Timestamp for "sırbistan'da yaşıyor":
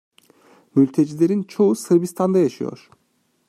1.75-2.89